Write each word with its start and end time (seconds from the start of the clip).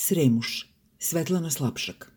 Sremuš, 0.00 0.66
Svetlana 0.98 1.50
Slapšak. 1.50 2.12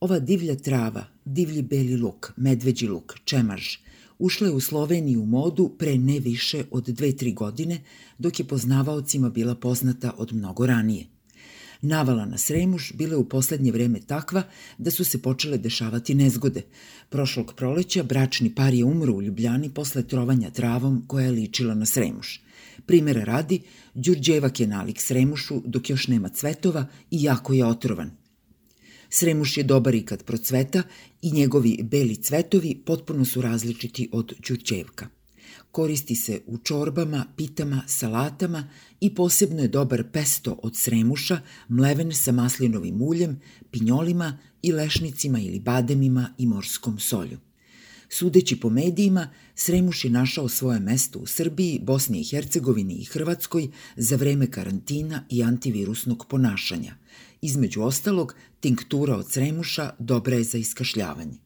Ova 0.00 0.18
divlja 0.18 0.56
trava, 0.56 1.06
divlji 1.24 1.62
beli 1.62 1.96
luk, 1.96 2.32
medveđi 2.36 2.88
luk, 2.88 3.14
čemaž, 3.24 3.76
ušla 4.18 4.46
je 4.46 4.52
u 4.54 4.60
Sloveniju 4.60 5.22
u 5.22 5.26
modu 5.26 5.70
pre 5.78 5.98
ne 5.98 6.18
više 6.20 6.64
od 6.70 6.84
dve, 6.84 7.16
tri 7.16 7.32
godine, 7.32 7.80
dok 8.18 8.40
je 8.40 8.46
poznavaocima 8.46 9.30
bila 9.30 9.54
poznata 9.54 10.12
od 10.16 10.32
mnogo 10.32 10.66
ranije. 10.66 11.06
Navala 11.82 12.26
na 12.26 12.38
Sremuš 12.38 12.92
bila 12.94 13.12
je 13.12 13.18
u 13.18 13.28
poslednje 13.28 13.72
vreme 13.72 14.00
takva 14.00 14.42
da 14.78 14.90
su 14.90 15.04
se 15.04 15.22
počele 15.22 15.58
dešavati 15.58 16.14
nezgode. 16.14 16.62
Prošlog 17.08 17.54
proleća 17.56 18.02
bračni 18.02 18.54
par 18.54 18.74
je 18.74 18.84
umro 18.84 19.12
u 19.12 19.22
Ljubljani 19.22 19.70
posle 19.74 20.02
trovanja 20.02 20.50
travom 20.50 21.04
koja 21.06 21.24
je 21.24 21.30
ličila 21.30 21.74
na 21.74 21.86
Sremuš. 21.86 22.42
Primera 22.86 23.24
radi, 23.24 23.60
Đurđevak 23.94 24.60
je 24.60 24.66
nalik 24.66 25.00
Sremušu 25.00 25.62
dok 25.64 25.90
još 25.90 26.08
nema 26.08 26.28
cvetova 26.28 26.86
i 27.10 27.22
jako 27.22 27.52
je 27.52 27.66
otrovan. 27.66 28.10
Sremuš 29.10 29.56
je 29.56 29.62
dobar 29.62 29.94
i 29.94 30.04
kad 30.06 30.24
procveta 30.24 30.82
i 31.22 31.32
njegovi 31.32 31.78
beli 31.82 32.16
cvetovi 32.16 32.82
potpuno 32.86 33.24
su 33.24 33.40
različiti 33.40 34.08
od 34.12 34.32
Đurđevka. 34.48 35.08
Koristi 35.70 36.14
se 36.14 36.40
u 36.46 36.58
čorbama, 36.58 37.26
pitama, 37.36 37.82
salatama 37.86 38.68
i 39.00 39.14
posebno 39.14 39.62
je 39.62 39.68
dobar 39.68 40.04
pesto 40.12 40.58
od 40.62 40.76
sremuša, 40.76 41.40
mleven 41.68 42.12
sa 42.12 42.32
maslinovim 42.32 43.02
uljem, 43.02 43.40
pinjolima 43.70 44.38
i 44.62 44.72
lešnicima 44.72 45.38
ili 45.38 45.60
bademima 45.60 46.34
i 46.38 46.46
morskom 46.46 46.98
solju. 46.98 47.38
Sudeći 48.08 48.60
po 48.60 48.70
medijima, 48.70 49.30
Sremuš 49.54 50.04
je 50.04 50.10
našao 50.10 50.48
svoje 50.48 50.80
mesto 50.80 51.18
u 51.18 51.26
Srbiji, 51.26 51.80
Bosni 51.82 52.20
i 52.20 52.24
Hercegovini 52.24 52.94
i 52.94 53.04
Hrvatskoj 53.04 53.68
za 53.96 54.16
vreme 54.16 54.50
karantina 54.50 55.24
i 55.30 55.42
antivirusnog 55.42 56.26
ponašanja. 56.28 56.94
Između 57.42 57.82
ostalog, 57.82 58.34
tinktura 58.60 59.16
od 59.16 59.30
Sremuša 59.32 59.90
dobra 59.98 60.36
je 60.36 60.44
za 60.44 60.58
iskašljavanje. 60.58 61.38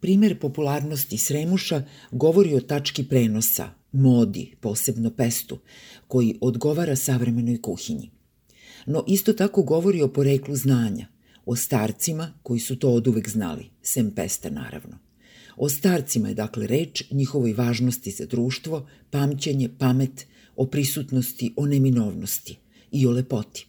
Primer 0.00 0.38
popularnosti 0.38 1.18
Sremuša 1.18 1.84
govori 2.10 2.54
o 2.54 2.60
tački 2.60 3.04
prenosa, 3.04 3.70
modi, 3.92 4.56
posebno 4.60 5.10
pestu, 5.10 5.58
koji 6.08 6.38
odgovara 6.40 6.96
savremenoj 6.96 7.62
kuhinji. 7.62 8.10
No 8.86 9.04
isto 9.06 9.32
tako 9.32 9.62
govori 9.62 10.02
o 10.02 10.12
poreklu 10.12 10.56
znanja, 10.56 11.06
o 11.46 11.56
starcima 11.56 12.32
koji 12.42 12.60
su 12.60 12.78
to 12.78 12.90
oduvek 12.90 13.28
znali, 13.28 13.70
sem 13.82 14.10
pesta 14.10 14.50
naravno. 14.50 15.09
O 15.56 15.68
starcima 15.68 16.28
je 16.28 16.34
dakle 16.34 16.66
reč, 16.66 17.02
njihovoj 17.10 17.52
važnosti 17.52 18.10
za 18.10 18.26
društvo, 18.26 18.86
pamćenje, 19.10 19.68
pamet, 19.78 20.26
o 20.56 20.66
prisutnosti, 20.66 21.52
o 21.56 21.66
neminovnosti 21.66 22.56
i 22.92 23.06
o 23.06 23.10
lepoti. 23.10 23.66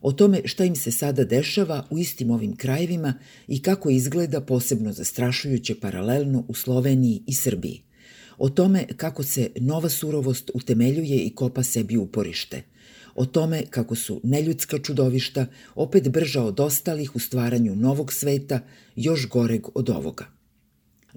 O 0.00 0.12
tome 0.12 0.40
šta 0.44 0.64
im 0.64 0.76
se 0.76 0.90
sada 0.90 1.24
dešava 1.24 1.86
u 1.90 1.98
istim 1.98 2.30
ovim 2.30 2.56
krajevima 2.56 3.14
i 3.48 3.62
kako 3.62 3.90
izgleda 3.90 4.40
posebno 4.40 4.92
zastrašujuće 4.92 5.74
paralelno 5.80 6.44
u 6.48 6.54
Sloveniji 6.54 7.22
i 7.26 7.34
Srbiji. 7.34 7.82
O 8.38 8.48
tome 8.48 8.86
kako 8.96 9.22
se 9.22 9.50
nova 9.56 9.88
surovost 9.88 10.50
utemeljuje 10.54 11.24
i 11.24 11.34
kopa 11.34 11.62
sebi 11.62 11.96
uporište. 11.96 12.62
O 13.14 13.26
tome 13.26 13.62
kako 13.70 13.94
su 13.94 14.20
neljudska 14.24 14.78
čudovišta 14.78 15.46
opet 15.74 16.08
brža 16.08 16.42
od 16.42 16.60
ostalih 16.60 17.16
u 17.16 17.18
stvaranju 17.18 17.76
novog 17.76 18.12
sveta, 18.12 18.60
još 18.96 19.28
goreg 19.28 19.66
od 19.74 19.90
ovoga. 19.90 20.35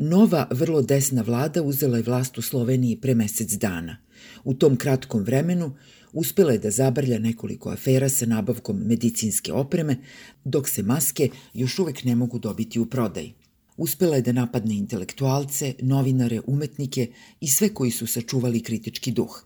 Nova, 0.02 0.48
vrlo 0.52 0.82
desna 0.82 1.22
vlada 1.22 1.62
uzela 1.64 1.98
je 1.98 2.04
vlast 2.04 2.38
u 2.38 2.42
Sloveniji 2.42 2.96
pre 3.02 3.16
mesec 3.16 3.54
dana. 3.54 3.98
U 4.44 4.54
tom 4.54 4.78
kratkom 4.78 5.24
vremenu 5.24 5.76
uspela 6.14 6.52
je 6.52 6.60
da 6.60 6.72
zabrlja 6.72 7.20
nekoliko 7.20 7.70
afera 7.70 8.10
sa 8.10 8.26
nabavkom 8.26 8.78
medicinske 8.78 9.54
opreme, 9.54 9.98
dok 10.44 10.70
se 10.70 10.84
maske 10.84 11.30
još 11.54 11.80
uvek 11.80 12.04
ne 12.04 12.16
mogu 12.16 12.40
dobiti 12.40 12.80
u 12.80 12.86
prodaj. 12.86 13.32
Uspela 13.78 14.16
je 14.16 14.22
da 14.22 14.32
napadne 14.32 14.76
intelektualce, 14.76 15.74
novinare, 15.82 16.42
umetnike 16.48 17.12
i 17.42 17.48
sve 17.48 17.74
koji 17.74 17.92
su 17.92 18.08
sačuvali 18.08 18.64
kritički 18.64 19.12
duh. 19.12 19.44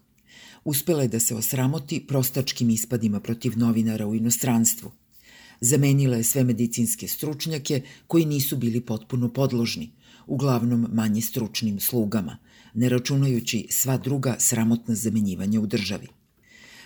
Uspela 0.66 1.02
je 1.02 1.08
da 1.08 1.20
se 1.20 1.36
osramoti 1.36 2.06
prostačkim 2.08 2.70
ispadima 2.70 3.20
protiv 3.20 3.58
novinara 3.58 4.08
u 4.08 4.16
inostranstvu. 4.16 4.92
Zamenila 5.62 6.18
je 6.18 6.24
sve 6.24 6.44
medicinske 6.44 7.08
stručnjake 7.08 7.82
koji 8.08 8.26
nisu 8.26 8.58
bili 8.58 8.82
potpuno 8.82 9.34
podložni– 9.34 9.92
uglavnom 10.28 10.88
manje 10.92 11.22
stručnim 11.22 11.80
slugama, 11.80 12.38
ne 12.74 12.90
računajući 12.90 13.68
sva 13.70 13.98
druga 13.98 14.36
sramotna 14.40 14.96
zamenjivanja 14.96 15.62
u 15.62 15.66
državi. 15.66 16.08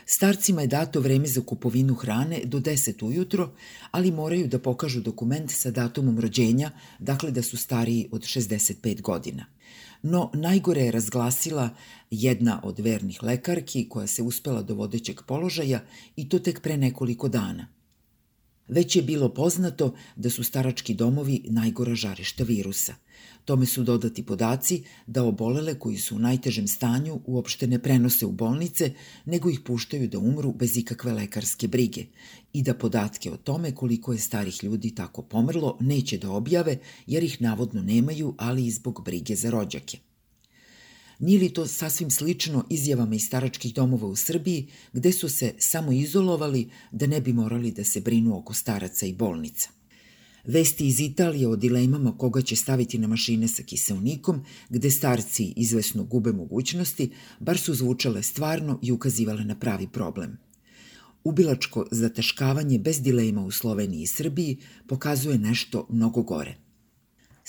Starcima 0.06 0.62
je 0.62 0.68
dato 0.68 1.00
vreme 1.00 1.28
za 1.28 1.42
kupovinu 1.42 1.94
hrane 1.94 2.42
do 2.46 2.60
10 2.60 3.06
ujutro, 3.06 3.54
ali 3.92 4.12
moraju 4.12 4.48
da 4.48 4.60
pokažu 4.60 5.02
dokument 5.02 5.52
sa 5.52 5.72
datumom 5.72 6.20
rođenja, 6.20 6.72
dakle 7.00 7.32
da 7.32 7.42
su 7.42 7.58
stariji 7.58 8.08
od 8.12 8.22
65 8.22 9.02
godina. 9.02 9.46
No, 10.04 10.32
najgore 10.34 10.82
je 10.82 10.92
razglasila 10.92 11.70
jedna 12.12 12.62
od 12.64 12.80
vernih 12.80 13.24
lekarki 13.24 13.90
koja 13.90 14.08
se 14.08 14.22
uspela 14.22 14.62
do 14.62 14.76
vodećeg 14.76 15.22
položaja 15.28 15.82
i 16.16 16.30
to 16.30 16.40
tek 16.40 16.62
pre 16.62 16.78
nekoliko 16.78 17.28
dana– 17.28 17.68
Već 18.68 18.96
je 18.96 19.02
bilo 19.02 19.34
poznato 19.34 19.94
da 20.16 20.30
su 20.30 20.44
starački 20.44 20.94
domovi 20.94 21.42
najgora 21.46 21.96
žarišta 21.96 22.44
virusa. 22.44 22.96
Tome 23.46 23.66
su 23.66 23.84
dodati 23.84 24.26
podaci 24.26 24.84
da 25.08 25.24
obolele 25.24 25.80
koji 25.80 25.98
su 25.98 26.16
u 26.16 26.20
najtežem 26.20 26.68
stanju 26.68 27.20
uopšte 27.26 27.68
ne 27.68 27.80
prenose 27.80 28.26
u 28.26 28.32
bolnice, 28.32 28.94
nego 29.26 29.50
ih 29.50 29.60
puštaju 29.60 30.08
da 30.08 30.20
umru 30.20 30.54
bez 30.54 30.78
ikakve 30.78 31.14
lekarske 31.14 31.68
brige 31.68 32.06
i 32.54 32.64
da 32.64 32.74
podatke 32.74 33.32
o 33.32 33.38
tome 33.38 33.76
koliko 33.76 34.14
je 34.14 34.20
starih 34.20 34.64
ljudi 34.64 34.96
tako 34.96 35.22
pomrlo 35.22 35.78
neće 35.80 36.18
da 36.18 36.32
objave 36.32 36.78
jer 37.08 37.24
ih 37.24 37.42
navodno 37.42 37.82
nemaju, 37.82 38.36
ali 38.38 38.66
i 38.66 38.72
zbog 38.72 39.02
brige 39.06 39.36
za 39.36 39.50
rođake. 39.50 39.98
Nije 41.20 41.40
li 41.40 41.50
to 41.50 41.68
sasvim 41.68 42.12
slično 42.12 42.66
izjavama 42.70 43.16
iz 43.16 43.24
staračkih 43.26 43.74
domova 43.74 44.08
u 44.08 44.16
Srbiji, 44.16 44.68
gde 44.94 45.12
su 45.12 45.30
se 45.30 45.54
samo 45.58 45.92
izolovali 45.92 46.70
da 46.92 47.08
ne 47.08 47.22
bi 47.22 47.34
morali 47.34 47.72
da 47.72 47.84
se 47.84 48.02
brinu 48.02 48.38
oko 48.38 48.54
staraca 48.54 49.06
i 49.06 49.14
bolnica? 49.14 49.70
Vesti 50.46 50.88
iz 50.88 51.00
Italije 51.00 51.48
o 51.48 51.56
dilemama 51.56 52.18
koga 52.18 52.42
će 52.42 52.56
staviti 52.56 52.98
na 52.98 53.08
mašine 53.08 53.48
sa 53.48 53.64
kiselnikom, 53.64 54.46
gde 54.70 54.92
starci 54.92 55.54
izvesno 55.56 56.04
gube 56.04 56.32
mogućnosti, 56.32 57.10
bar 57.40 57.58
su 57.58 57.74
zvučale 57.74 58.24
stvarno 58.24 58.80
i 58.82 58.92
ukazivale 58.92 59.46
na 59.46 59.56
pravi 59.56 59.88
problem. 59.88 60.38
Ubilačko 61.24 61.88
zataškavanje 61.92 62.80
bez 62.80 63.02
dilema 63.02 63.46
u 63.46 63.52
Sloveniji 63.52 64.02
i 64.02 64.08
Srbiji 64.08 64.58
pokazuje 64.88 65.38
nešto 65.38 65.88
mnogo 65.90 66.22
gore– 66.22 66.58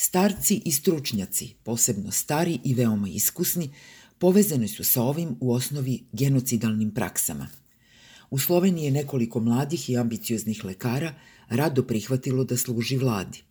Starci 0.00 0.62
i 0.64 0.72
stručnjaci, 0.72 1.54
posebno 1.62 2.10
stari 2.10 2.60
i 2.64 2.74
veoma 2.74 3.08
iskusni, 3.08 3.70
povezani 4.18 4.68
su 4.68 4.84
sa 4.84 5.02
ovim 5.02 5.36
u 5.40 5.52
osnovi 5.52 6.04
genocidalnim 6.12 6.90
praksama. 6.90 7.48
U 8.30 8.38
Sloveniji 8.38 8.84
je 8.84 8.90
nekoliko 8.90 9.40
mladih 9.40 9.90
i 9.90 9.96
ambicioznih 9.96 10.64
lekara 10.64 11.14
rado 11.48 11.82
prihvatilo 11.82 12.44
da 12.44 12.56
služi 12.56 12.96
vladi. 12.96 13.42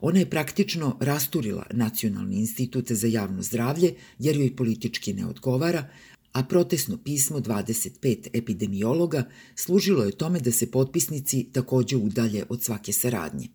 Ona 0.00 0.18
je 0.18 0.30
praktično 0.30 0.96
rasturila 1.00 1.66
Nacionalni 1.70 2.36
institut 2.36 2.92
za 2.92 3.06
javno 3.06 3.42
zdravlje 3.42 3.94
jer 4.18 4.36
joj 4.36 4.56
politički 4.56 5.12
ne 5.12 5.26
odgovara, 5.26 5.88
a 6.32 6.44
protestno 6.44 6.98
pismo 7.04 7.38
25 7.40 8.28
epidemiologa 8.32 9.28
služilo 9.56 10.04
je 10.04 10.18
tome 10.18 10.40
da 10.40 10.52
se 10.52 10.70
potpisnici 10.70 11.46
takođe 11.52 11.96
udalje 11.96 12.44
od 12.48 12.62
svake 12.62 12.92
saradnje 12.92 13.48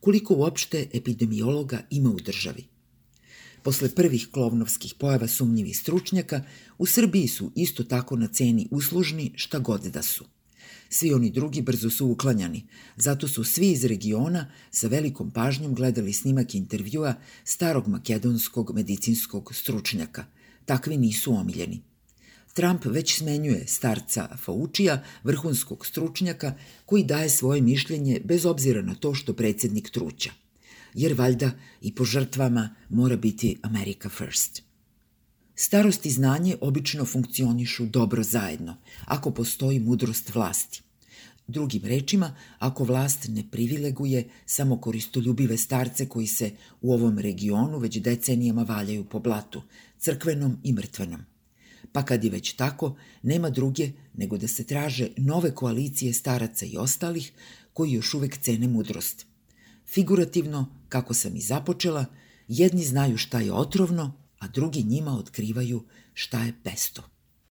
koliko 0.00 0.34
uopšte 0.34 0.86
epidemiologa 0.92 1.82
ima 1.90 2.10
u 2.10 2.20
državi. 2.20 2.64
Posle 3.62 3.94
prvih 3.94 4.28
klovnovskih 4.32 4.94
pojava 4.94 5.28
sumnjivih 5.28 5.78
stručnjaka, 5.78 6.42
u 6.78 6.86
Srbiji 6.86 7.28
su 7.28 7.52
isto 7.54 7.84
tako 7.84 8.16
na 8.16 8.28
ceni 8.28 8.68
uslužni 8.70 9.32
šta 9.36 9.58
god 9.58 9.82
da 9.82 10.02
su. 10.02 10.24
Svi 10.88 11.12
oni 11.12 11.30
drugi 11.30 11.62
brzo 11.62 11.90
su 11.90 12.06
uklanjani, 12.06 12.66
zato 12.96 13.28
su 13.28 13.44
svi 13.44 13.70
iz 13.70 13.84
regiona 13.84 14.52
sa 14.70 14.88
velikom 14.88 15.30
pažnjom 15.30 15.74
gledali 15.74 16.12
snimak 16.12 16.54
intervjua 16.54 17.14
starog 17.44 17.88
makedonskog 17.88 18.74
medicinskog 18.74 19.54
stručnjaka. 19.54 20.24
Takvi 20.64 20.96
nisu 20.96 21.34
omiljeni. 21.34 21.89
Trump 22.52 22.84
već 22.84 23.18
smenjuje 23.18 23.66
starca 23.66 24.28
Faučija, 24.44 25.02
vrhunskog 25.24 25.86
stručnjaka, 25.86 26.54
koji 26.86 27.04
daje 27.04 27.30
svoje 27.30 27.60
mišljenje 27.60 28.20
bez 28.24 28.46
obzira 28.46 28.82
na 28.82 28.94
to 28.94 29.14
što 29.14 29.34
predsednik 29.34 29.90
truća. 29.90 30.30
Jer 30.94 31.14
valjda 31.14 31.50
i 31.80 31.94
po 31.94 32.04
žrtvama 32.04 32.74
mora 32.88 33.16
biti 33.16 33.58
America 33.62 34.08
first. 34.08 34.62
Starost 35.54 36.06
i 36.06 36.10
znanje 36.10 36.56
obično 36.60 37.04
funkcionišu 37.04 37.86
dobro 37.86 38.22
zajedno, 38.22 38.76
ako 39.04 39.30
postoji 39.30 39.80
mudrost 39.80 40.34
vlasti. 40.34 40.82
Drugim 41.46 41.84
rečima, 41.84 42.36
ako 42.58 42.84
vlast 42.84 43.28
ne 43.28 43.44
privileguje 43.50 44.28
samo 44.46 44.80
koristoljubive 44.80 45.56
starce 45.56 46.08
koji 46.08 46.26
se 46.26 46.50
u 46.80 46.92
ovom 46.92 47.18
regionu 47.18 47.78
već 47.78 47.98
decenijama 47.98 48.62
valjaju 48.62 49.04
po 49.04 49.18
blatu, 49.18 49.62
crkvenom 49.98 50.58
i 50.62 50.72
mrtvenom. 50.72 51.29
Pa 51.92 52.02
kad 52.02 52.24
je 52.24 52.30
već 52.30 52.52
tako, 52.52 52.96
nema 53.22 53.50
druge 53.50 53.90
nego 54.14 54.38
da 54.38 54.48
se 54.48 54.64
traže 54.64 55.08
nove 55.16 55.54
koalicije 55.54 56.12
staraca 56.12 56.66
i 56.66 56.76
ostalih 56.76 57.32
koji 57.72 57.92
još 57.92 58.14
uvek 58.14 58.38
cene 58.38 58.68
mudrost. 58.68 59.26
Figurativno, 59.86 60.66
kako 60.88 61.14
sam 61.14 61.36
i 61.36 61.40
započela, 61.40 62.04
jedni 62.48 62.84
znaju 62.84 63.16
šta 63.16 63.40
je 63.40 63.52
otrovno, 63.52 64.12
a 64.38 64.48
drugi 64.48 64.82
njima 64.82 65.18
otkrivaju 65.18 65.84
šta 66.14 66.42
je 66.42 66.54
pesto. 66.62 67.02